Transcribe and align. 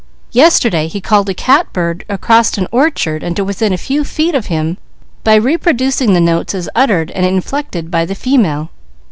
Yesterday 0.31 0.87
he 0.87 0.99
called 0.99 1.29
a 1.29 1.33
catbird 1.35 2.03
to 2.09 3.43
within 3.45 3.71
a 3.71 3.77
few 3.77 4.03
feet 4.03 4.33
of 4.33 4.47
him, 4.47 4.79
by 5.23 5.35
reproducing 5.35 6.13
the 6.13 6.19
notes 6.19 6.55
as 6.55 6.67
uttered 6.73 7.11
and 7.11 7.23
inflected 7.23 7.91
by 7.91 8.03
the 8.05 8.15
female." 8.15 8.71